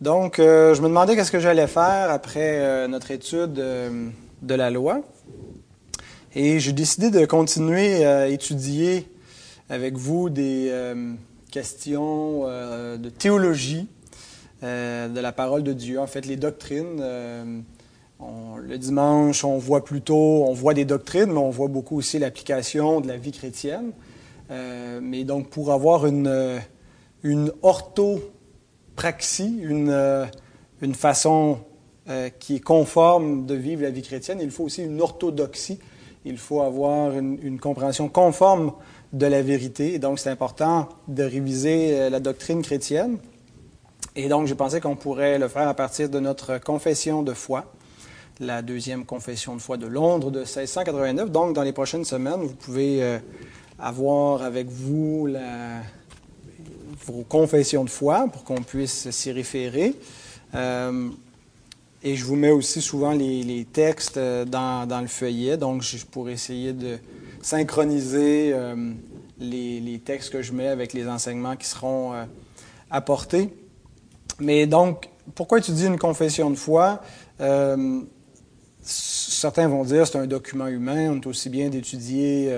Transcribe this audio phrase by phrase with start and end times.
[0.00, 4.08] Donc, euh, je me demandais qu'est-ce que j'allais faire après euh, notre étude euh,
[4.40, 5.02] de la loi.
[6.34, 9.06] Et j'ai décidé de continuer à étudier
[9.68, 10.72] avec vous des
[11.50, 13.88] questions de théologie
[14.62, 17.02] de la parole de Dieu, en fait, les doctrines.
[18.20, 23.00] le dimanche, on voit plutôt, on voit des doctrines, mais on voit beaucoup aussi l'application
[23.00, 23.90] de la vie chrétienne.
[24.48, 26.60] mais donc, pour avoir une,
[27.24, 28.20] une ortho
[29.88, 30.26] euh,
[30.82, 31.58] une façon
[32.08, 34.38] euh, qui est conforme de vivre la vie chrétienne.
[34.42, 35.78] Il faut aussi une orthodoxie.
[36.24, 38.72] Il faut avoir une, compréhension conforme
[39.12, 39.94] de la vérité.
[39.94, 43.18] Et donc, c'est important de réviser euh, la doctrine chrétienne.
[44.16, 47.72] Et donc, j'ai pensé qu'on pourrait le faire à partir de notre confession de foi,
[48.38, 51.30] la deuxième confession de foi de Londres de 1689.
[51.30, 53.18] Donc, dans les prochaines semaines, vous pouvez
[53.78, 55.80] avoir avec vous la,
[57.06, 59.94] vos confessions de foi pour qu'on puisse s'y référer.
[60.54, 61.08] Euh,
[62.02, 66.32] et je vous mets aussi souvent les, textes euh, dans, le feuillet, donc je pourrais
[66.32, 66.98] essayer de
[67.42, 68.92] synchroniser euh,
[69.38, 72.12] les, les, textes que je mets avec les enseignements qui seront
[72.90, 73.50] apportés.
[74.38, 77.00] Mais donc, pourquoi étudier une confession de foi?
[78.82, 82.54] certains vont dire c'est un document humain, on est aussi bien d'étudier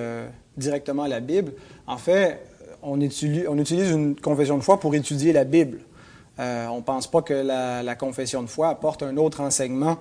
[0.57, 1.53] directement la Bible.
[1.87, 2.41] En fait,
[2.83, 5.81] on utilise, une confession de foi pour étudier la Bible.
[6.39, 9.99] Euh, on ne pense pas que la, confession de foi apporte un autre enseignement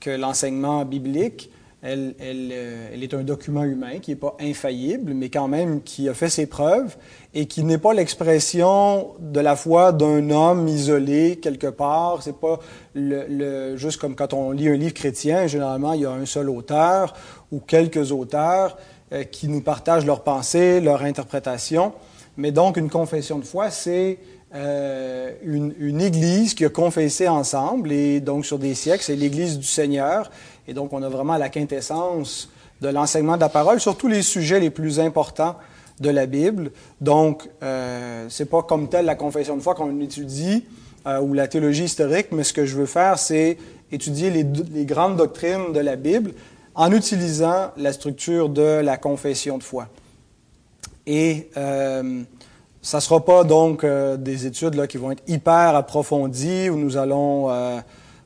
[0.00, 1.50] que l'enseignement biblique.
[1.84, 6.14] Elle, euh, est un document humain qui n'est pas infaillible, mais quand même qui a
[6.14, 6.96] fait ses preuves
[7.34, 12.22] et qui n'est pas l'expression de la foi d'un homme isolé quelque part.
[12.22, 12.60] C'est pas
[12.94, 17.14] juste comme quand on lit un livre chrétien, généralement il y a un seul auteur
[17.50, 18.76] ou quelques auteurs
[19.12, 21.92] euh, qui nous partagent leurs pensées, leur interprétation.
[22.36, 24.18] Mais donc, une confession de foi, c'est
[24.54, 29.66] euh, une, Église qui a confessé ensemble, et donc sur des siècles, c'est l'Église du
[29.66, 30.30] Seigneur.
[30.66, 32.48] Et donc, on a vraiment la quintessence
[32.80, 35.56] de l'enseignement de la parole sur tous les sujets les plus importants
[36.00, 36.70] de la Bible.
[37.00, 40.64] Donc, euh, c'est pas comme telle la confession de foi qu'on étudie
[41.06, 43.58] euh, ou la théologie historique, mais ce que je veux faire, c'est
[43.90, 46.32] étudier les grandes doctrines de la Bible
[46.74, 49.88] en utilisant la structure de la confession de foi.
[51.06, 52.22] Et euh,
[52.82, 56.76] ça ne sera pas donc euh, des études là, qui vont être hyper approfondies où
[56.76, 57.78] nous allons euh,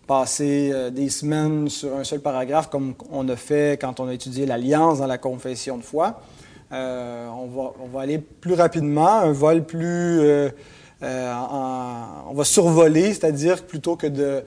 [0.07, 4.15] passer euh, des semaines sur un seul paragraphe comme on a fait quand on a
[4.15, 6.23] étudié l'alliance dans la confession de foi.
[6.71, 10.21] On va, on, va, aller plus rapidement, un vol plus...
[11.01, 14.43] on va survoler, c'est-à-dire plutôt que de...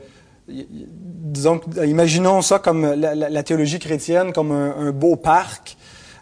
[0.47, 5.77] Disons, imaginons ça comme la, la, théologie chrétienne comme un beau parc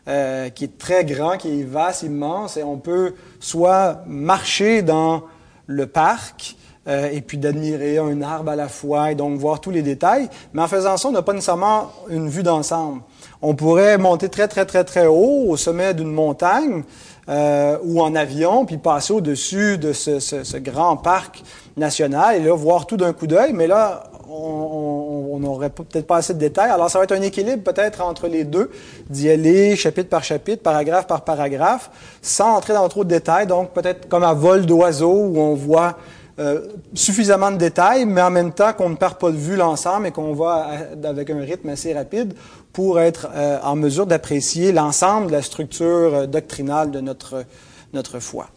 [0.08, 5.24] euh, qui est très grand, qui est vaste, immense, et on peut soit marcher dans
[5.66, 6.56] le parc
[6.88, 10.30] euh, et puis d'admirer un arbre à la fois et donc voir tous les détails,
[10.54, 13.02] mais en faisant ça, on n'a pas nécessairement une vue d'ensemble.
[13.42, 16.84] On pourrait monter très, très, très, très haut au sommet d'une montagne
[17.28, 21.44] euh, ou en avion, puis passer au-dessus de ce, ce, ce, grand parc
[21.76, 26.34] national et là, voir tout d'un coup d'œil, mais là, on n'aurait peut-être pas assez
[26.34, 26.70] de détails.
[26.70, 28.72] Alors, ça va être un équilibre peut-être entre les deux,
[29.10, 31.90] d'y aller chapitre par chapitre, paragraphe par paragraphe,
[32.22, 33.48] sans entrer dans trop de détails.
[33.48, 35.98] Donc, peut-être comme à vol d'oiseau, où on voit
[36.40, 40.06] euh, suffisamment de détails, mais en même temps qu'on ne perd pas de vue l'ensemble
[40.06, 40.68] et qu'on va
[41.04, 42.36] avec un rythme assez rapide
[42.74, 47.44] pour être euh, en mesure d'apprécier l'ensemble de la structure euh, doctrinale de notre,
[47.92, 48.50] notre foi.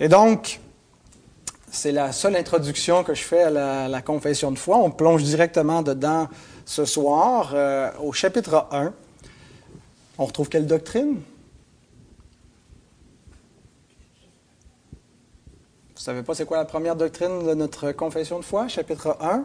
[0.00, 0.58] Et donc,
[1.72, 4.76] c'est la seule introduction que je fais à la, confession de foi.
[4.76, 6.28] On plonge directement dedans
[6.66, 8.92] ce soir euh, au chapitre 1.
[10.18, 11.22] On retrouve quelle doctrine?
[15.94, 19.44] Vous savez pas c'est quoi la première doctrine de notre confession de foi, chapitre 1?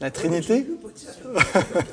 [0.00, 0.66] La Trinité?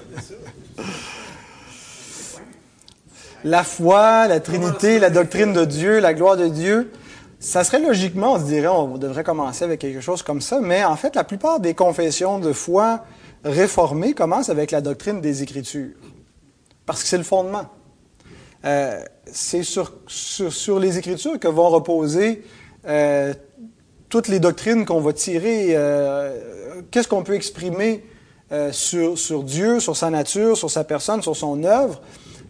[3.46, 6.92] la foi, la Trinité, la doctrine de Dieu, la gloire de Dieu.
[7.42, 10.86] Ça serait logiquement, on se dirait, on devrait commencer avec quelque chose comme ça, mais
[10.86, 13.04] en fait, la plupart des confessions de foi
[13.44, 15.96] réformées commencent avec la doctrine des Écritures,
[16.86, 17.66] parce que c'est le fondement.
[18.64, 22.44] Euh, c'est sur, sur, les Écritures que vont reposer
[22.86, 23.34] euh,
[24.08, 25.70] toutes les doctrines qu'on va tirer.
[25.72, 28.06] Euh, qu'est-ce qu'on peut exprimer
[28.72, 32.02] sur, sur Dieu, sur sa nature, sur sa personne, sur son œuvre?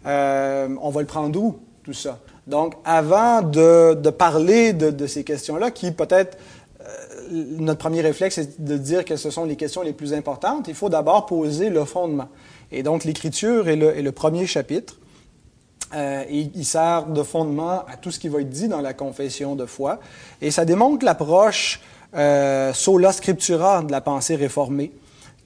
[0.04, 2.18] on va le prendre d'où, tout ça?
[2.46, 6.38] Donc, avant de, parler de, ces questions-là, qui peut-être,
[6.80, 6.84] euh,
[7.30, 10.74] notre premier réflexe est de dire que ce sont les questions les plus importantes, il
[10.74, 12.28] faut d'abord poser le fondement.
[12.72, 14.98] Et donc, l'Écriture est le, premier chapitre.
[15.94, 19.54] Euh, il sert de fondement à tout ce qui va être dit dans la confession
[19.54, 20.00] de foi.
[20.40, 21.80] Et ça démontre l'approche
[22.14, 24.92] euh, sola scriptura de la pensée réformée,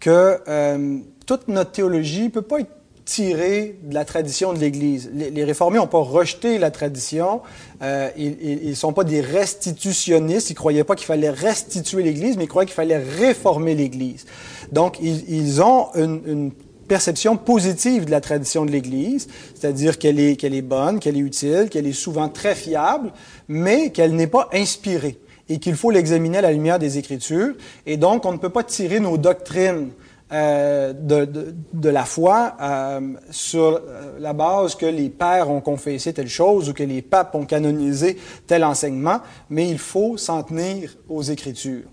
[0.01, 2.73] que euh, toute notre théologie ne peut pas être
[3.07, 5.11] tirée de la tradition de l'Église.
[5.15, 7.41] Les, réformés n'ont pas rejeté la tradition,
[7.83, 12.37] euh, ils ne sont pas des restitutionnistes, ils ne croyaient pas qu'il fallait restituer l'Église,
[12.37, 14.27] mais ils croyaient qu'il fallait réformer l'Église.
[14.73, 16.53] Donc, ils, ils ont une, une
[16.89, 21.21] perception positive de la tradition de l'Église, c'est-à-dire qu'elle est, qu'elle est bonne, qu'elle est
[21.21, 23.13] utile, qu'elle est souvent très fiable,
[23.49, 25.19] mais qu'elle n'est pas inspirée
[25.49, 27.55] et qu'il faut l'examiner à la lumière des Écritures.
[27.87, 29.91] Et donc, on ne peut pas tirer nos doctrines
[30.33, 33.01] euh, de, la foi euh,
[33.31, 33.81] sur
[34.19, 38.19] la base que les pères ont confessé telle chose ou que les papes ont canonisé
[38.47, 39.21] tel enseignement,
[39.51, 41.85] mais il faut s'en tenir aux Écritures.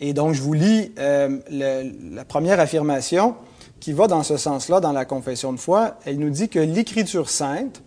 [0.00, 3.36] Et donc, je vous lis euh, la première affirmation
[3.80, 5.98] qui va dans ce sens-là dans la confession de foi.
[6.04, 7.82] Elle nous dit que l'Écriture sainte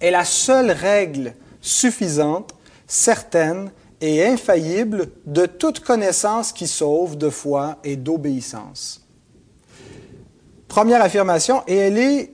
[0.00, 2.54] est la seule règle suffisante,
[2.86, 3.70] certaine
[4.00, 9.06] et infaillible de toute connaissance qui sauve de foi et d'obéissance.
[10.68, 12.32] Première affirmation, et elle est,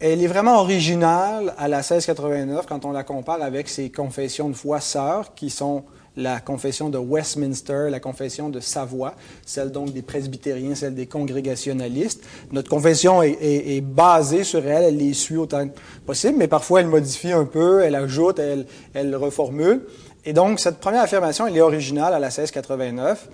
[0.00, 4.54] elle est vraiment originale à la 1689 quand on la compare avec ses confessions de
[4.54, 5.84] foi sœurs qui sont
[6.16, 9.14] la confession de Westminster, la confession de Savoie,
[9.46, 12.22] celle donc des presbytériens, celle des congrégationalistes.
[12.52, 15.74] Notre confession est, basée sur elle, elle les suit autant que
[16.04, 19.82] possible, mais parfois elle modifie un peu, elle ajoute, elle, elle reformule.
[20.24, 23.28] Et donc, cette première affirmation, elle est originale à la 1689.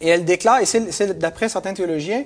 [0.00, 2.24] Et elle déclare, et c'est d'après certains théologiens,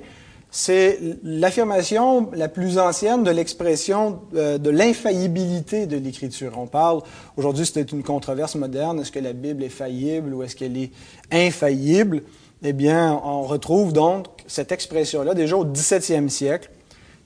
[0.56, 6.52] c'est l'affirmation la plus ancienne de l'expression euh, de, l'infaillibilité de l'Écriture.
[6.56, 7.00] On parle,
[7.36, 10.92] aujourd'hui c'est une controverse moderne, est-ce que la Bible est faillible ou est-ce qu'elle est
[11.32, 12.22] infaillible?
[12.62, 16.70] Eh bien, on retrouve donc cette expression-là déjà au XVIIe siècle,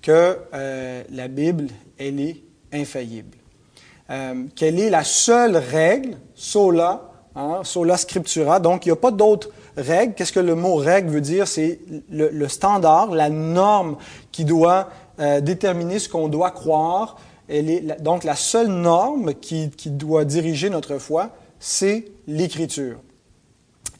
[0.01, 1.67] que euh, la Bible,
[1.99, 2.43] elle est
[2.73, 3.38] infaillible.
[4.11, 9.11] Euh, quelle est la seule règle, sola, hein, sola scriptura, donc il n'y a pas
[9.11, 11.47] d'autre règle, qu'est-ce que le mot règle veut dire?
[11.47, 13.97] C'est le, standard, la norme
[14.33, 14.89] qui doit
[15.21, 17.19] euh, déterminer ce qu'on doit croire.
[17.49, 21.31] Elle est, donc la seule norme qui, doit diriger notre foi,
[21.61, 22.99] c'est l'Écriture.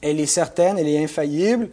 [0.01, 1.71] Elle est certaine, elle est infaillible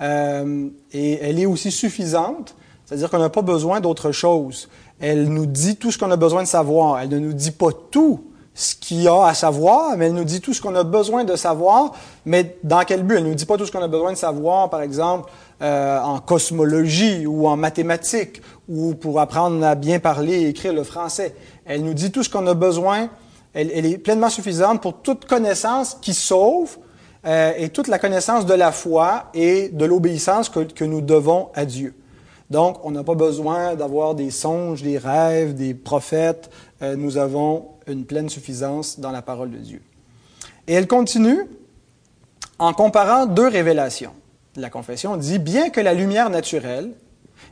[0.00, 4.68] euh, et elle est aussi suffisante, c'est-à-dire qu'on n'a pas besoin d'autre chose.
[5.00, 7.00] Elle nous dit tout ce qu'on a besoin de savoir.
[7.00, 8.20] Elle ne nous dit pas tout,
[8.58, 11.22] ce qu'il y a à savoir, mais elle nous dit tout ce qu'on a besoin
[11.22, 11.92] de savoir,
[12.26, 13.18] mais dans quel but?
[13.18, 15.30] Elle ne nous dit pas tout ce qu'on a besoin de savoir, par exemple,
[15.62, 20.82] euh, en cosmologie ou en mathématiques, ou pour apprendre à bien parler et écrire le
[20.82, 21.36] français.
[21.66, 23.10] Elle nous dit tout ce qu'on a besoin.
[23.54, 26.78] Elle, est pleinement suffisante pour toute connaissance qui sauve
[27.26, 31.64] euh, et toute la connaissance de la foi et de l'obéissance que nous devons à
[31.64, 31.94] Dieu.
[32.50, 36.50] Donc, on n'a pas besoin d'avoir des songes, des rêves, des prophètes.
[36.80, 39.82] Euh, nous avons une pleine suffisance dans la parole de Dieu.
[40.66, 41.46] Et elle continue
[42.58, 44.12] en comparant deux révélations.
[44.56, 46.92] La confession dit, bien que la lumière naturelle,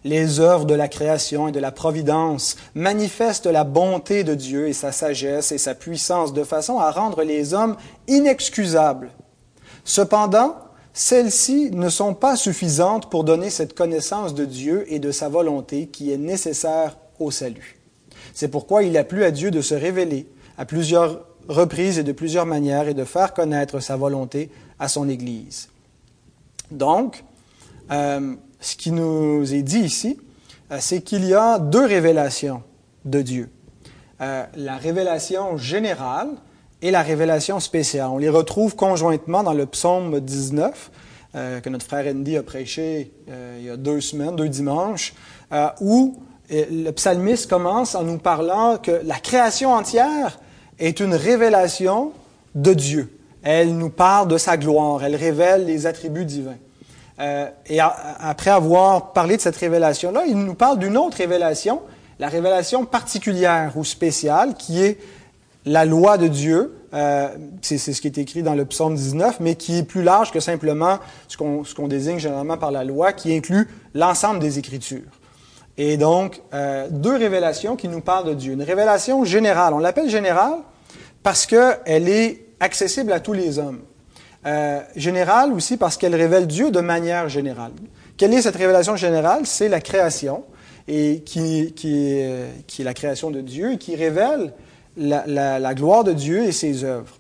[0.05, 4.73] les œuvres de la création et de la providence manifestent la bonté de Dieu et
[4.73, 7.77] sa sagesse et sa puissance de façon à rendre les hommes
[8.09, 9.11] inexcusables.
[9.85, 10.57] Cependant,
[10.97, 15.89] celles-ci ne sont pas suffisantes pour donner cette connaissance de Dieu et de sa volonté
[15.89, 17.79] qui est nécessaire au salut.
[18.33, 20.27] C'est pourquoi il a plu à Dieu de se révéler
[20.57, 25.07] à plusieurs reprises et de plusieurs manières et de faire connaître sa volonté à son
[25.11, 25.69] Église.
[26.71, 27.25] Donc,
[27.91, 30.19] euh, ce qui nous est dit ici,
[30.73, 32.63] euh, c'est qu'il y a deux révélations
[33.05, 33.51] de Dieu.
[34.23, 36.31] Euh, la révélation générale,
[36.83, 38.09] et la révélation spéciale.
[38.11, 40.91] On les retrouve conjointement dans le psaume 19,
[41.35, 45.15] euh, que notre frère Andy a prêché euh, il y a deux semaines, deux dimanches,
[45.53, 46.17] euh, où
[46.49, 50.39] le psalmiste commence en nous parlant que la création entière
[50.79, 52.13] est une révélation
[52.55, 53.19] de Dieu.
[53.43, 56.59] Elle nous parle de sa gloire, elle révèle les attributs divins.
[57.67, 61.81] et après avoir parlé de cette révélation-là, il nous parle d'une autre révélation,
[62.21, 64.99] la révélation particulière ou spéciale, qui est
[65.67, 67.29] la loi de Dieu, euh,
[67.61, 70.39] c'est ce qui est écrit dans le psaume 19, mais qui est plus large que
[70.39, 71.37] simplement ce
[71.75, 75.11] qu'on désigne généralement par la loi, qui inclut l'ensemble des Écritures.
[75.77, 78.53] Et donc, euh, deux révélations qui nous parlent de Dieu.
[78.53, 79.75] Une révélation générale.
[79.75, 80.61] On l'appelle générale
[81.23, 83.81] parce qu'elle est accessible à tous les hommes.
[84.47, 87.73] Euh, générale aussi parce qu'elle révèle Dieu de manière générale.
[88.17, 89.43] Quelle est cette révélation générale?
[89.45, 90.45] C'est la création,
[90.87, 92.23] et qui, qui,
[92.69, 94.53] qui est la création de Dieu, et qui révèle
[94.97, 97.17] la, gloire de Dieu et ses œuvres.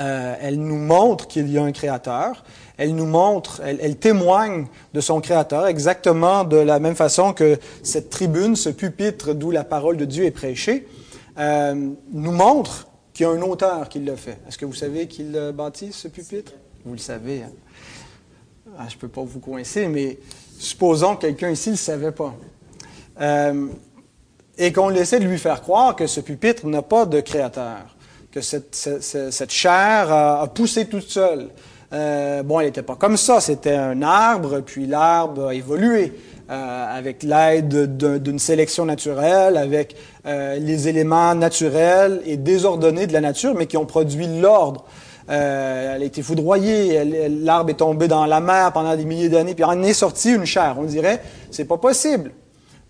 [0.00, 2.44] Euh, elle nous montre qu'il y a un créateur.
[2.78, 8.08] Elle nous montre, elle, témoigne de son créateur exactement de la même façon que cette
[8.08, 10.88] tribune, ce pupitre d'où la parole de Dieu est prêchée,
[11.38, 14.38] euh, nous montre qu'il y a un auteur qui l'a fait.
[14.48, 16.52] Est-ce que vous savez qui l'a bâti, ce pupitre?
[16.84, 17.42] vous le savez.
[17.42, 17.52] Hein?
[18.78, 20.18] Ah, je ne peux pas vous coincer, mais
[20.58, 22.34] supposons que quelqu'un ici ne le savait pas.
[23.20, 23.66] Euh,
[24.60, 27.96] et qu'on essaie de lui faire croire que ce pupitre n'a pas de créateur,
[28.30, 31.48] que cette, chair a, poussé toute seule.
[31.92, 36.12] Euh, bon, elle n'était pas comme ça, c'était un arbre, puis l'arbre a évolué.
[36.50, 39.94] Euh, avec l'aide d'une sélection naturelle, avec
[40.26, 44.84] euh, les éléments naturels et désordonnés de la nature, mais qui ont produit l'ordre.
[45.30, 49.54] Euh, elle a été foudroyée, l'arbre est tombé dans la mer pendant des milliers d'années,
[49.54, 50.74] puis en est sorti une chair.
[50.76, 52.32] On dirait, c'est pas possible,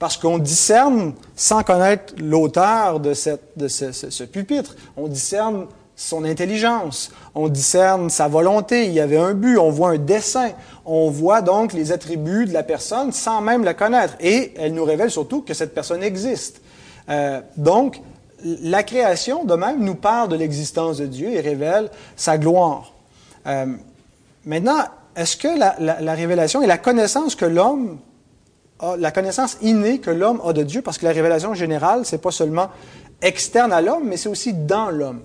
[0.01, 8.09] parce qu'on discerne, sans connaître l'auteur de, ce pupitre, on discerne son intelligence, on discerne
[8.09, 10.53] sa volonté, il y avait un but, on voit un dessin,
[10.87, 14.15] on voit donc les attributs de la personne sans même la connaître.
[14.21, 16.63] Et elle nous révèle surtout que cette personne existe.
[17.11, 18.01] Euh, donc,
[18.43, 22.95] la création, de même, nous parle de l'existence de Dieu et révèle sa gloire.
[23.47, 23.67] Euh,
[24.47, 24.79] maintenant,
[25.15, 27.99] est-ce que la, la, révélation et la connaissance que l'homme
[28.99, 32.31] la connaissance innée que l'homme a de Dieu, parce que la révélation générale, c'est pas
[32.31, 32.69] seulement
[33.23, 35.23] externe à l'homme, mais c'est aussi dans l'homme.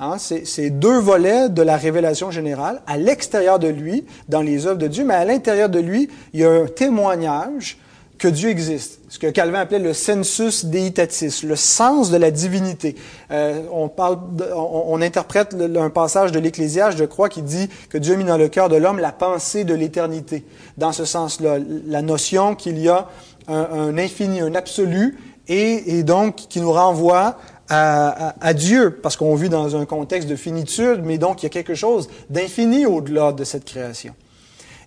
[0.00, 4.78] Hein, c'est deux volets de la révélation générale, à l'extérieur de lui, dans les œuvres
[4.78, 7.78] de Dieu, mais à l'intérieur de lui, il y a un témoignage
[8.24, 9.00] que Dieu existe.
[9.10, 12.96] Ce que Calvin appelait le sensus deitatis, le sens de la divinité.
[13.30, 14.18] Euh, on, parle
[14.56, 18.38] on, interprète un passage de l'Ecclésiaste, je crois, qui dit que Dieu a mis dans
[18.38, 20.42] le cœur de l'homme la pensée de l'éternité.
[20.78, 23.08] Dans ce sens-là, la notion qu'il y a
[23.46, 27.36] un, infini, un absolu, et donc qui nous renvoie
[27.68, 31.50] à, Dieu, parce qu'on vit dans un contexte de finitude, mais donc il y a
[31.50, 34.14] quelque chose d'infini au-delà de cette création.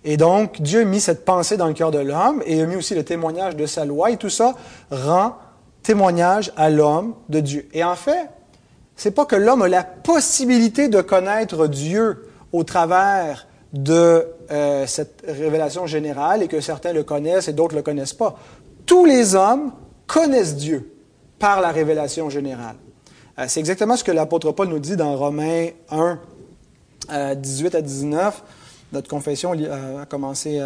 [0.04, 2.76] Et donc, Dieu a mis cette pensée dans le cœur de l'homme et a mis
[2.76, 4.54] aussi le témoignage de sa loi, et tout ça
[4.90, 5.36] rend
[5.82, 7.68] témoignage à l'homme de Dieu.
[7.72, 8.28] Et en fait,
[8.96, 15.24] c'est pas que l'homme a la possibilité de connaître Dieu au travers de euh, cette
[15.26, 18.38] révélation générale et que certains le connaissent et d'autres le connaissent pas.
[18.86, 19.72] Tous les hommes
[20.06, 20.94] connaissent Dieu
[21.38, 22.76] par la révélation générale.
[23.38, 27.82] Euh, c'est exactement ce que l'apôtre Paul nous dit dans Romains 1, 18 euh, à
[27.82, 28.42] 19.
[28.92, 30.62] Notre confession euh, a commencé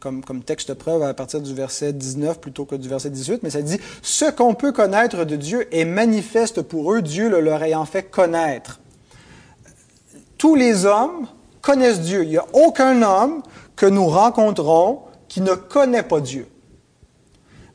[0.00, 3.50] comme, comme, texte preuve à partir du verset 19 plutôt que du verset 18, mais
[3.50, 7.62] ça dit Ce qu'on peut connaître de Dieu est manifeste pour eux, Dieu le leur
[7.62, 8.80] ayant fait connaître.
[10.38, 11.26] Tous les hommes
[11.60, 12.24] connaissent Dieu.
[12.24, 13.42] Il n'y a aucun homme
[13.74, 16.48] que nous rencontrons qui ne connaît pas Dieu.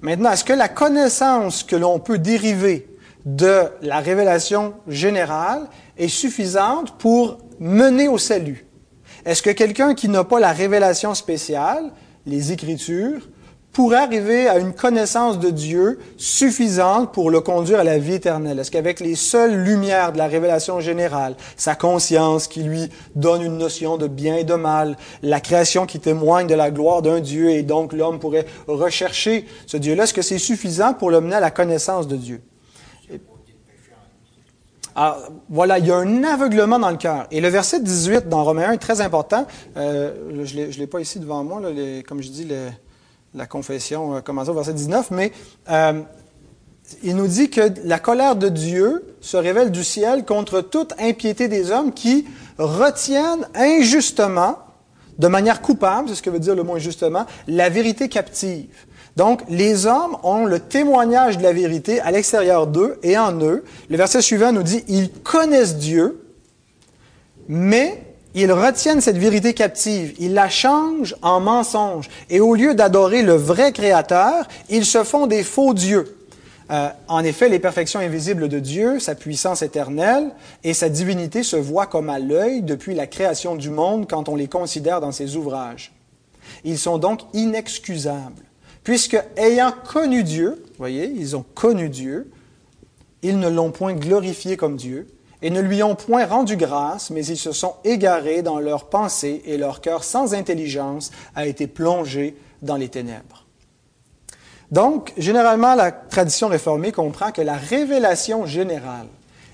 [0.02, 2.88] Maintenant, est-ce que la connaissance que l'on peut dériver
[3.26, 8.66] de la révélation générale est suffisante pour mener au salut?
[9.26, 11.92] Est-ce que quelqu'un qui n'a pas la révélation spéciale,
[12.26, 13.30] les Écritures,
[13.72, 18.60] pour arriver à une connaissance de Dieu suffisante pour le conduire à la vie éternelle?
[18.60, 23.58] Est-ce qu'avec les seules lumières de la révélation générale, sa conscience qui lui donne une
[23.58, 27.52] notion de bien et de mal, la création qui témoigne de la gloire d'un Dieu
[27.52, 31.40] et donc l'homme pourrait rechercher ce Dieu-là, est-ce que c'est suffisant pour le mener à
[31.40, 32.42] la connaissance de Dieu?
[34.96, 37.28] Alors, voilà, il y a un aveuglement dans le cœur.
[37.32, 39.48] Et le verset 18 dans Romains 1 est très important.
[39.78, 41.62] Euh, je ne l'ai pas ici devant moi,
[42.08, 42.48] comme je dis,
[43.34, 45.32] la confession euh, commence au verset 19, mais
[45.70, 46.02] euh,
[47.04, 51.48] il nous dit que la colère de Dieu se révèle du ciel contre toute impiété
[51.48, 54.58] des hommes qui retiennent injustement,
[55.18, 58.68] de manière coupable, c'est ce que veut dire le mot injustement, la vérité captive.
[59.18, 63.64] Donc, les hommes ont le témoignage de la vérité à l'extérieur d'eux et en eux.
[63.90, 66.26] Le verset suivant nous dit, ils connaissent Dieu,
[67.48, 68.02] mais
[68.34, 73.34] ils retiennent cette vérité captive, ils la changent en mensonge, et au lieu d'adorer le
[73.34, 76.18] vrai Créateur, ils se font des faux dieux.
[76.72, 80.32] Euh, en effet, les perfections invisibles de Dieu, sa puissance éternelle
[80.64, 84.38] et sa divinité se voient comme à l'œil depuis la création du monde quand on
[84.38, 85.92] les considère dans ses ouvrages.
[86.64, 88.46] Ils sont donc inexcusables,
[88.84, 92.32] puisque ayant connu Dieu, voyez, ils ont connu Dieu,
[93.22, 95.08] ils ne l'ont point glorifié comme Dieu,
[95.42, 99.42] et ne lui ont point rendu grâce, mais ils se sont égarés dans leurs pensées
[99.46, 103.46] et leur cœur sans intelligence a été plongé dans les ténèbres.
[104.70, 109.08] Donc, généralement, la tradition réformée comprend que la révélation générale,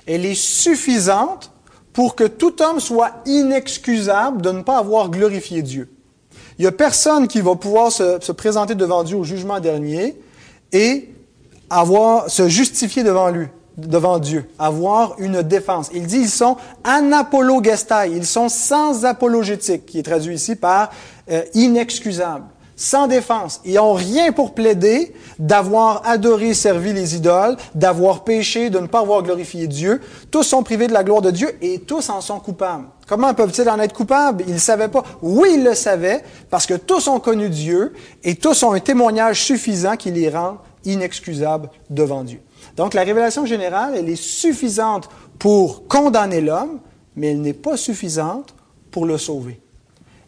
[0.05, 1.51] elle est suffisante
[1.93, 5.89] pour que tout homme soit inexcusable de ne pas avoir glorifié Dieu.
[6.57, 10.19] Il n'y a personne qui va pouvoir se, se, présenter devant Dieu au jugement dernier
[10.71, 11.09] et
[11.69, 13.47] avoir, se justifier devant lui
[13.77, 15.89] devant Dieu, avoir une défense.
[15.93, 20.89] Il dit ils sont anapologestai, ils sont sans apologétique, qui est traduit ici par
[21.29, 22.45] euh, inexcusables,
[22.75, 23.61] sans défense.
[23.65, 29.01] Ils n'ont rien pour plaider d'avoir adoré, servi les idoles, d'avoir péché, de ne pas
[29.01, 30.01] avoir glorifié Dieu.
[30.31, 32.85] Tous sont privés de la gloire de Dieu et tous en sont coupables.
[33.07, 34.43] Comment peuvent-ils en être coupables?
[34.47, 35.03] Ils ne savaient pas.
[35.21, 39.43] Oui, ils le savaient, parce que tous ont connu Dieu et tous ont un témoignage
[39.43, 42.41] suffisant qui les rend inexcusables devant Dieu.
[42.75, 45.09] Donc la révélation générale, elle est suffisante
[45.39, 46.79] pour condamner l'homme,
[47.15, 48.53] mais elle n'est pas suffisante
[48.91, 49.61] pour le sauver.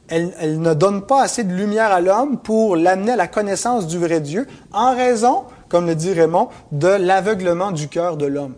[0.08, 3.88] Elle, elle, ne donne pas assez de lumière à l'homme pour l'amener à la connaissance
[3.88, 8.56] du vrai Dieu, en raison, comme le dit Raymond, de l'aveuglement du cœur de l'homme.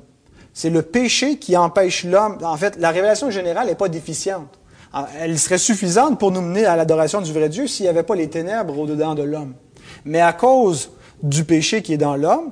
[0.54, 2.38] C'est le péché qui empêche l'homme.
[2.44, 4.60] En fait, la révélation générale n'est pas déficiente.
[5.20, 8.16] Elle serait suffisante pour nous mener à l'adoration du vrai Dieu s'il n'y avait pas
[8.16, 9.54] les ténèbres au-dedans de l'homme.
[10.04, 10.92] Mais à cause
[11.24, 12.52] du péché qui est dans l'homme,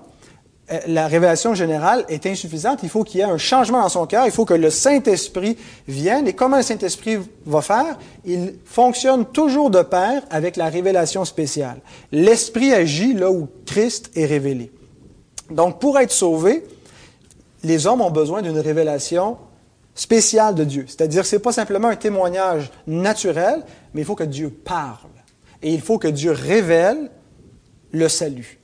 [0.71, 2.79] euh, la révélation générale est insuffisante.
[2.83, 4.25] Il faut qu'il y ait un changement dans son cœur.
[4.25, 6.27] Il faut que le Saint-Esprit vienne.
[6.27, 7.97] Et comment le Saint-Esprit va faire?
[8.23, 11.81] Il fonctionne toujours de pair avec la révélation spéciale.
[12.11, 14.71] L'Esprit agit là où Christ est révélé.
[15.49, 16.63] Donc, pour être sauvé,
[17.63, 19.37] les hommes ont besoin d'une révélation
[19.95, 20.85] spéciale de Dieu.
[20.87, 23.63] C'est-à-dire, ce n'est pas simplement un témoignage naturel,
[23.93, 25.09] mais il faut que Dieu parle.
[25.61, 27.11] Et il faut que Dieu révèle
[27.91, 28.59] le salut.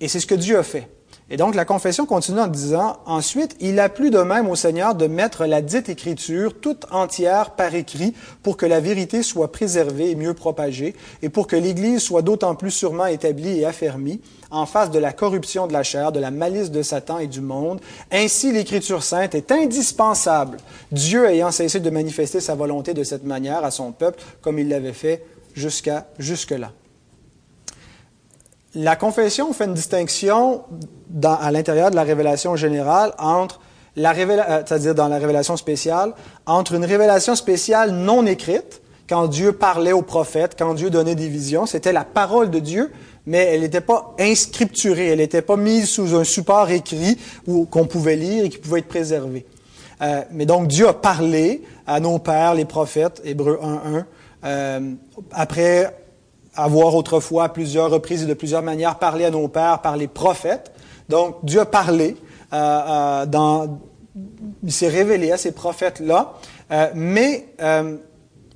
[0.00, 0.88] Et c'est ce que Dieu a fait.
[1.28, 4.94] Et donc la confession continue en disant, ensuite, il a plu de même au Seigneur
[4.94, 8.14] de mettre la dite écriture toute entière par écrit
[8.44, 12.54] pour que la vérité soit préservée et mieux propagée, et pour que l'Église soit d'autant
[12.54, 14.20] plus sûrement établie et affermie
[14.52, 17.40] en face de la corruption de la chair, de la malice de Satan et du
[17.40, 17.80] monde.
[18.12, 20.58] Ainsi, l'Écriture sainte est indispensable,
[20.92, 24.68] Dieu ayant cessé de manifester sa volonté de cette manière à son peuple, comme il
[24.68, 26.70] l'avait fait jusqu'à jusque-là.
[28.78, 30.64] La confession fait une distinction
[31.24, 33.58] à l'intérieur de la révélation générale entre
[33.96, 36.12] la euh, c'est-à-dire dans la révélation spéciale,
[36.44, 41.28] entre une révélation spéciale non écrite, quand Dieu parlait aux prophètes, quand Dieu donnait des
[41.28, 42.92] visions, c'était la parole de Dieu,
[43.24, 47.16] mais elle n'était pas inscripturée, elle n'était pas mise sous un support écrit
[47.46, 49.46] qu'on pouvait lire et qui pouvait être préservé.
[50.02, 54.04] Euh, mais donc Dieu a parlé à nos pères, les prophètes, Hébreux 1.1,
[54.44, 54.80] euh,
[55.32, 55.94] après
[56.56, 60.08] avoir autrefois à plusieurs reprises et de plusieurs manières parlé à nos pères par les
[60.08, 60.72] prophètes.
[61.08, 62.16] Donc Dieu a parlé,
[62.52, 63.78] euh, euh, dans,
[64.62, 66.34] il s'est révélé à ces prophètes-là,
[66.72, 67.96] euh, mais euh,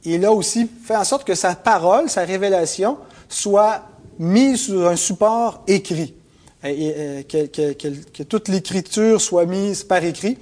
[0.04, 3.82] il a aussi fait en sorte que sa parole, sa révélation, soit
[4.18, 6.14] mise sur un support écrit,
[6.62, 10.36] que, que, que, que, toute l'écriture soit mise par écrit.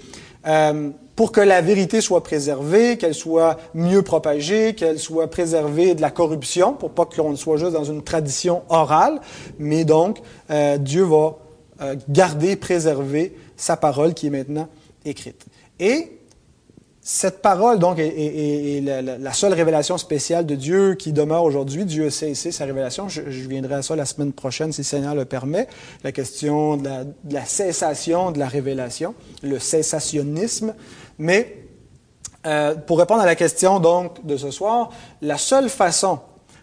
[1.18, 6.12] Pour que la vérité soit préservée, qu'elle soit mieux propagée, qu'elle soit préservée de la
[6.12, 9.20] corruption, pour pas qu'on soit juste dans une tradition orale,
[9.58, 10.20] mais donc
[10.52, 11.38] euh, Dieu va
[11.80, 14.68] euh, garder, préserver sa parole qui est maintenant
[15.04, 15.44] écrite.
[15.80, 16.18] Et
[17.10, 21.86] cette parole, donc, est, la, seule révélation spéciale de Dieu qui demeure aujourd'hui.
[21.86, 23.08] Dieu a cessé sa révélation.
[23.08, 25.68] Je, viendrai à ça la semaine prochaine, si le Seigneur le permet.
[26.04, 26.90] La question de
[27.30, 30.74] la cessation de la révélation, le cessationnisme.
[31.18, 31.68] Mais
[32.46, 36.20] euh, pour répondre à la question donc de ce soir, la seule façon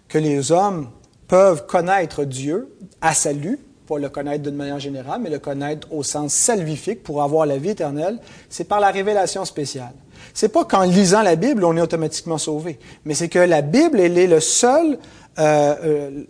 [0.08, 0.89] que les hommes
[1.28, 6.02] peuvent connaître Dieu à salut, pas le connaître d'une manière générale, mais le connaître au
[6.02, 9.94] sens salvifique pour avoir la vie éternelle, c'est par la révélation spéciale.
[10.34, 14.00] C'est pas qu'en lisant la Bible, on est automatiquement sauvé, mais c'est que la Bible,
[14.00, 14.98] elle est le seul,
[15.38, 16.24] euh, euh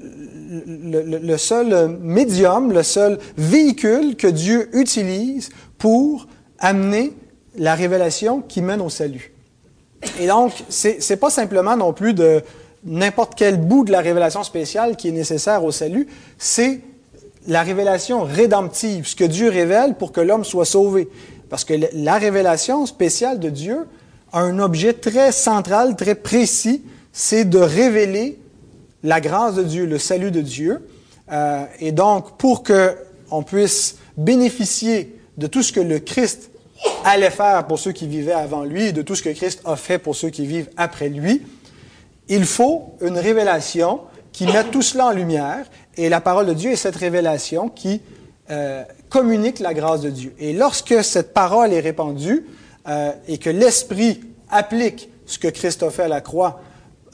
[0.67, 6.27] le, le, seul médium, le seul véhicule que Dieu utilise pour
[6.59, 7.13] amener
[7.57, 9.31] la révélation qui mène au salut.
[10.19, 12.41] Et donc, c'est, c'est pas simplement non plus de
[12.85, 16.81] n'importe quel bout de la révélation spéciale qui est nécessaire au salut, c'est
[17.47, 21.09] la révélation rédemptive, ce que Dieu révèle pour que l'homme soit sauvé.
[21.49, 23.87] Parce que la révélation spéciale de Dieu
[24.31, 28.39] a un objet très central, très précis, c'est de révéler
[29.03, 30.87] la grâce de Dieu, le salut de Dieu.
[31.31, 36.49] Euh, et donc, pour qu'on puisse bénéficier de tout ce que le Christ
[37.03, 39.75] allait faire pour ceux qui vivaient avant lui et de tout ce que Christ a
[39.75, 41.43] fait pour ceux qui vivent après lui,
[42.27, 45.65] il faut une révélation qui mette tout cela en lumière.
[45.97, 48.01] Et la parole de Dieu est cette révélation qui
[48.49, 50.33] euh, communique la grâce de Dieu.
[50.39, 52.45] Et lorsque cette parole est répandue
[52.87, 56.59] euh, et que l'Esprit applique ce que Christ a fait à la croix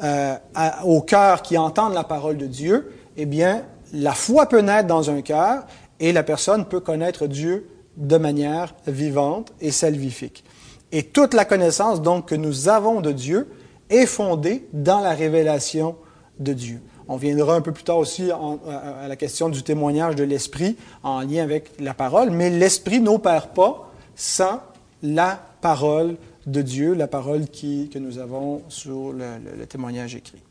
[0.03, 0.35] euh,
[0.83, 5.09] au cœur qui entendent la parole de Dieu, eh bien, la foi peut naître dans
[5.09, 5.65] un cœur
[5.99, 10.43] et la personne peut connaître Dieu de manière vivante et salvifique.
[10.91, 13.47] Et toute la connaissance donc que nous avons de Dieu
[13.89, 15.95] est fondée dans la révélation
[16.39, 16.81] de Dieu.
[17.07, 21.21] On viendra un peu plus tard aussi à, la question du témoignage de l'Esprit en
[21.21, 24.61] lien avec la parole, mais l'Esprit n'opère pas sans
[25.03, 30.41] la parole de Dieu, la parole qui, que nous avons sur le témoignage écrit.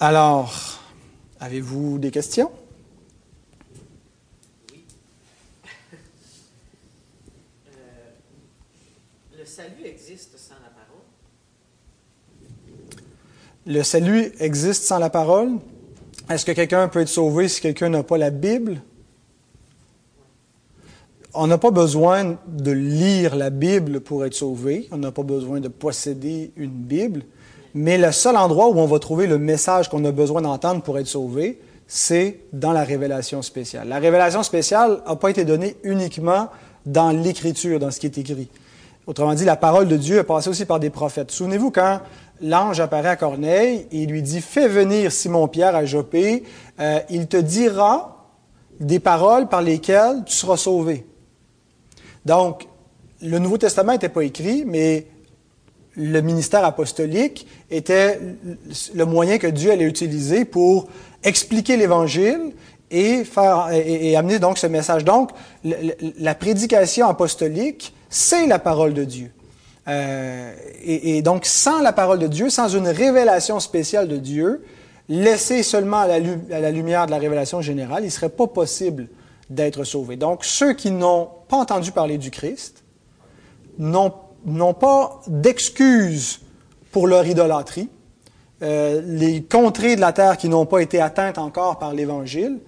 [0.00, 0.78] Alors,
[1.40, 2.50] avez-vous des questions?
[9.58, 11.02] Salut existe sans la parole?
[13.66, 15.58] Le salut existe sans la parole?
[16.30, 18.80] Est-ce que quelqu'un peut être sauvé si quelqu'un n'a pas la Bible?
[21.34, 24.86] On n'a pas besoin de lire la Bible pour être sauvé.
[24.92, 27.22] On n'a pas besoin de posséder une Bible.
[27.74, 31.00] Mais le seul endroit où on va trouver le message qu'on a besoin d'entendre pour
[31.00, 33.88] être sauvé, c'est dans la révélation spéciale.
[33.88, 36.48] La révélation spéciale n'a pas été donnée uniquement
[36.86, 38.48] dans l'Écriture, dans ce qui est écrit.
[39.08, 41.30] Autrement dit, la parole de Dieu est passée aussi par des prophètes.
[41.30, 42.00] Souvenez-vous quand
[42.42, 46.44] l'ange apparaît à Corneille et lui dit Fais venir Simon-Pierre à Jopé,
[46.78, 48.28] euh, il te dira
[48.80, 51.06] des paroles par lesquelles tu seras sauvé.
[52.26, 52.68] Donc,
[53.22, 55.06] le Nouveau Testament n'était pas écrit, mais
[55.96, 58.20] le ministère apostolique était
[58.94, 60.86] le moyen que Dieu allait utiliser pour
[61.24, 62.52] expliquer l'Évangile
[62.90, 65.02] et, faire, et, amener donc ce message.
[65.02, 65.30] Donc,
[65.64, 69.30] la prédication apostolique, c'est la parole de Dieu.
[69.88, 74.64] Euh, et, donc, sans la parole de Dieu, sans une révélation spéciale de Dieu,
[75.08, 79.08] laissée seulement à la, lumière de la révélation générale, il ne serait pas possible
[79.48, 80.16] d'être sauvés.
[80.16, 82.84] Donc, ceux qui n'ont pas entendu parler du Christ
[83.78, 86.40] n'ont pas d'excuses
[86.92, 87.88] pour leur idolâtrie.
[88.60, 92.58] Euh, les contrées de la terre qui n'ont pas été atteintes encore par l'Évangile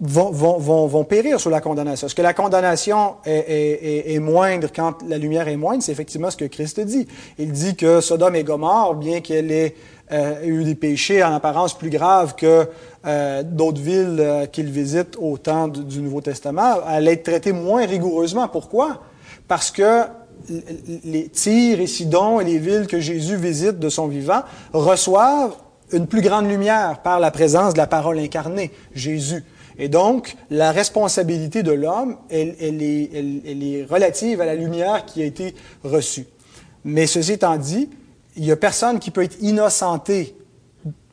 [0.00, 2.06] vont, vont, vont, vont, périr sous la condamnation.
[2.06, 5.82] Est-ce que la condamnation est, est, est, moindre quand la lumière est moindre?
[5.82, 7.06] C'est effectivement ce que Christ dit.
[7.38, 9.74] Il dit que Sodome et Gomorre, bien qu'elle ait
[10.12, 12.68] euh, eu des péchés en apparence plus graves que
[13.06, 17.86] euh, d'autres villes euh, qu'il visite au temps du, Nouveau Testament, elle est traitée moins
[17.86, 18.46] rigoureusement.
[18.48, 19.02] Pourquoi?
[19.48, 20.02] Parce que
[21.04, 25.56] les Tyr et Sidon et les villes que Jésus visite de son vivant reçoivent
[25.90, 29.42] une plus grande lumière par la présence de la parole incarnée, Jésus.
[29.78, 35.54] Et donc, la responsabilité de l'homme, elle, est, relative à la lumière qui a été
[35.84, 36.26] reçue.
[36.84, 37.90] Mais ceci étant dit,
[38.36, 40.36] il n'y a personne qui peut être innocenté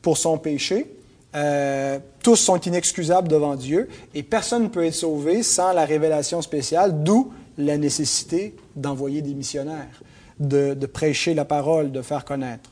[0.02, 0.86] pour son péché.
[1.34, 6.40] Euh, tous sont inexcusables devant Dieu et personne ne peut être sauvé sans la révélation
[6.42, 10.02] spéciale, d'où la nécessité d'envoyer des missionnaires,
[10.38, 12.70] de, prêcher la parole, de faire connaître.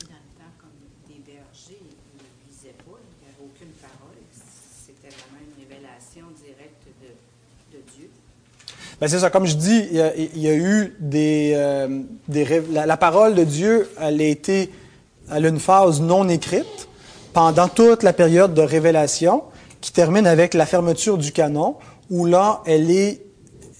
[0.00, 0.70] Dans le temps, comme
[1.08, 4.16] des bergers, ils ne lisaient pas, il n'y avait aucune parole.
[4.86, 8.10] C'était vraiment une révélation directe de, de Dieu.
[8.93, 12.02] Ben c'est ça, comme je dis, il y a, il y a eu des, euh,
[12.28, 14.70] des la, la, parole de Dieu, elle a été,
[15.32, 16.88] elle a une phase non écrite
[17.32, 19.42] pendant toute la période de révélation
[19.80, 21.76] qui termine avec la fermeture du canon,
[22.10, 23.23] où là, elle est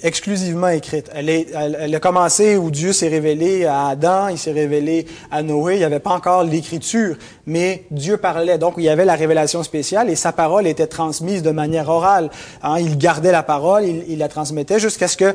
[0.02, 1.10] exclusivement écrite.
[1.14, 5.42] Elle, est, elle, a commencé où Dieu s'est révélé à Adam, il s'est révélé à
[5.42, 8.58] Noé, il n'y avait pas encore l'écriture, mais Dieu parlait.
[8.58, 12.30] Donc, il y avait la révélation spéciale et sa parole était transmise de manière orale.
[12.62, 15.34] Hein, il gardait la parole, il, la transmettait jusqu'à ce que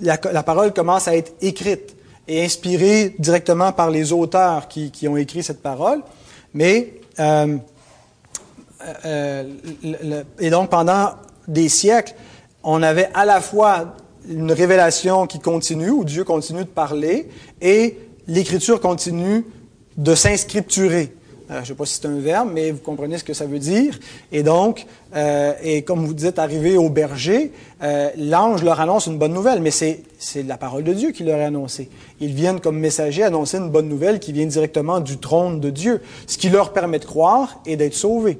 [0.00, 5.16] la, parole commence à être écrite et inspirée directement par les auteurs qui, qui ont
[5.16, 6.00] écrit cette parole.
[6.52, 7.58] Mais, euh,
[9.04, 9.44] euh,
[9.82, 11.10] le, et donc, pendant
[11.46, 12.14] des siècles,
[12.64, 13.94] on avait à la fois
[14.28, 17.28] une révélation qui continue, où Dieu continue de parler,
[17.60, 19.44] et l'Écriture continue
[19.96, 21.12] de s'inscripturer.
[21.50, 23.44] Euh, je ne sais pas si c'est un verbe, mais vous comprenez ce que ça
[23.44, 23.98] veut dire.
[24.32, 29.18] Et donc, euh, et comme vous dites, arrivé au berger, euh, l'ange leur annonce une
[29.18, 31.90] bonne nouvelle, mais c'est, c'est la parole de Dieu qui leur est annoncée.
[32.20, 36.00] Ils viennent comme messagers annoncer une bonne nouvelle qui vient directement du trône de Dieu,
[36.26, 38.38] ce qui leur permet de croire et d'être sauvés.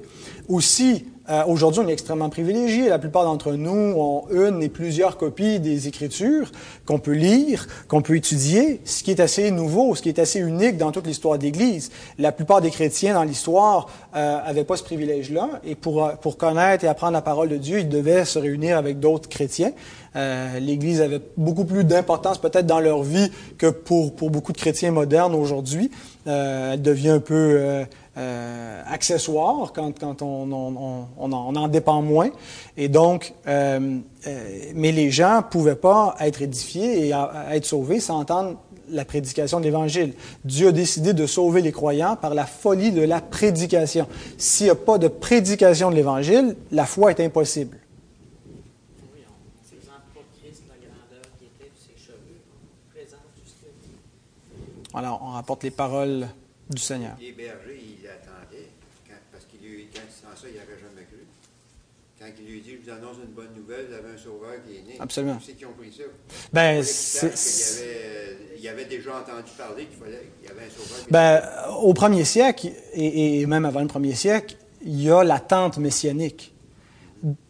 [0.49, 2.89] Aussi, euh, Aujourd'hui, on est extrêmement privilégié.
[2.89, 6.51] La plupart d'entre nous ont une et plusieurs copies des Écritures
[6.85, 10.41] qu'on peut lire, qu'on peut étudier, ce qui est assez nouveau, ce qui est assez
[10.41, 11.91] unique dans toute l'histoire d'Église.
[12.19, 16.85] La plupart des chrétiens dans l'histoire n'avaient euh, pas ce privilège-là, et pour, pour connaître
[16.85, 19.73] et apprendre la parole de Dieu, ils devaient se réunir avec d'autres chrétiens.
[20.17, 24.59] Euh, L'Église avait beaucoup plus d'importance peut-être dans leur vie que pour, pour beaucoup de
[24.59, 25.91] chrétiens modernes aujourd'hui.
[26.27, 27.85] Euh, elle devient un peu
[28.17, 32.31] euh, accessoire quand, quand on, on, on, on, en dépend moins.
[32.77, 37.67] Et donc, euh, euh, mais les gens pouvaient pas être édifiés et à, à être
[37.67, 38.59] sauvés sans entendre
[38.91, 40.15] la prédication de l'Évangile.
[40.45, 44.07] Dieu a décidé de sauver les croyants par la folie de la prédication.
[44.39, 47.79] S'il n'y a pas de prédication de l'Évangile, la foi est impossible.
[54.97, 56.29] Alors, on rapporte les paroles
[56.71, 57.17] du Seigneur.
[57.21, 58.69] Les bergers, ils attendaient,
[59.09, 59.59] quand, parce qu'il
[60.37, 61.25] ça, il n'aurait jamais cru.
[62.19, 64.77] Quand il lui dit, je vous annonce une bonne nouvelle, vous avez un sauveur qui
[64.77, 64.97] est né.
[65.01, 65.39] Absolument.
[65.45, 66.05] C'est qui ont pris ça?
[66.53, 67.27] Ben, c'est.
[67.27, 71.05] Il, avait, il avait déjà entendu parler qu'il fallait qu'il y avait un sauveur.
[71.05, 71.43] Qui ben,
[71.81, 76.55] au premier siècle, et, et, même avant le premier siècle, il y a l'attente messianique.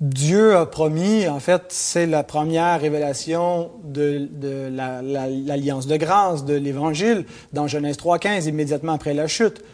[0.00, 4.28] Dieu a promis, en fait, c'est la première révélation de,
[4.70, 9.64] l'alliance de grâce, de l'Évangile, dans Genèse 3.15, immédiatement après la chute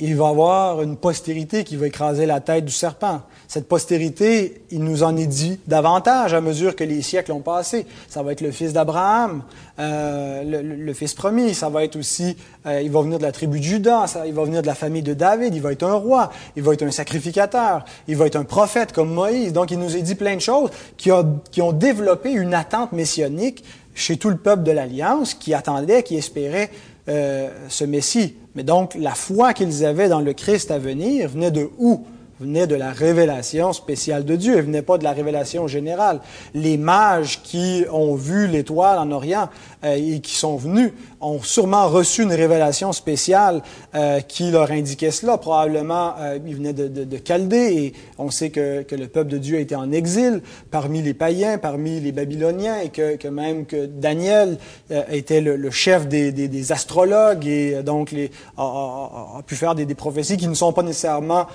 [0.00, 3.22] il va avoir une postérité qui va écraser la tête du serpent.
[3.46, 7.86] Cette postérité, il nous en est dit davantage à mesure que les siècles ont passé.
[8.08, 9.42] Ça va être le fils d'Abraham,
[9.78, 11.54] euh, le, fils promis.
[11.54, 14.34] Ça va être aussi, euh, il va venir de la tribu de Judas, ça, il
[14.34, 15.54] va venir de la famille de David.
[15.54, 18.92] Il va être un roi, il va être un sacrificateur, il va être un prophète
[18.92, 19.52] comme Moïse.
[19.52, 21.10] Donc, il nous a dit plein de choses qui,
[21.52, 23.62] qui ont développé une attente messianique
[23.94, 26.70] chez tout le peuple de l'Alliance qui attendait, qui espérait
[27.08, 28.36] euh, ce Messie.
[28.54, 32.04] Mais donc, la foi qu'ils avaient dans le Christ à venir venait de où?
[32.40, 36.20] venait de la révélation spéciale de Dieu, elle venait pas de la révélation générale.
[36.52, 39.48] Les mages qui ont vu l'étoile en Orient
[39.84, 40.92] euh, et qui sont venus
[41.24, 43.62] ont sûrement reçu une révélation spéciale
[43.94, 45.38] euh, qui leur indiquait cela.
[45.38, 49.38] Probablement, euh, ils venaient de, de, Chaldée et on sait que, que, le peuple de
[49.38, 53.86] Dieu était en exil parmi les païens, parmi les Babyloniens et que, que même que
[53.86, 54.58] Daniel
[54.90, 59.94] euh, était le, chef des, des, astrologues et donc les, a, pu faire des, des,
[59.94, 61.46] prophéties qui ne sont pas nécessairement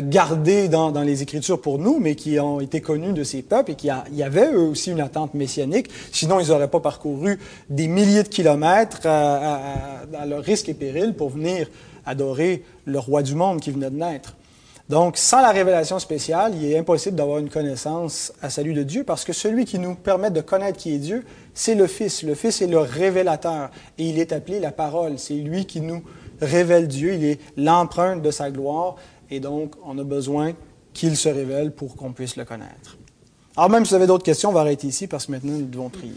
[0.00, 3.72] gardées dans, dans, les Écritures pour nous, mais qui ont été connues de ces peuples
[3.72, 5.88] et qui a, y avait eux aussi une attente messianique.
[6.12, 7.38] Sinon, ils n'auraient pas parcouru
[7.70, 11.68] des milliers de kilomètres à, leur risque et péril pour venir
[12.06, 14.34] adorer le roi du monde qui venait de naître.
[14.88, 19.04] Donc, sans la révélation spéciale, il est impossible d'avoir une connaissance à salut de Dieu
[19.04, 22.22] parce que celui qui nous permet de connaître qui est Dieu, c'est le Fils.
[22.22, 25.18] Le Fils est le révélateur et il est appelé la parole.
[25.18, 26.02] C'est lui qui nous
[26.40, 27.14] révèle Dieu.
[27.14, 28.96] Il est l'empreinte de sa gloire
[29.30, 30.54] et donc on a besoin
[30.94, 32.96] qu'il se révèle pour qu'on puisse le connaître.
[33.58, 35.66] Alors, même si vous avez d'autres questions, on va arrêter ici parce que maintenant nous
[35.66, 36.14] devons prier.